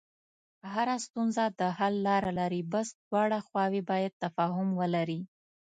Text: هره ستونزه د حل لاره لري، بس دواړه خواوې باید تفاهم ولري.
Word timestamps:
هره 0.73 0.95
ستونزه 1.05 1.43
د 1.59 1.61
حل 1.77 1.93
لاره 2.07 2.31
لري، 2.39 2.61
بس 2.71 2.87
دواړه 3.07 3.37
خواوې 3.47 3.81
باید 3.89 4.19
تفاهم 4.23 4.67
ولري. 4.79 5.21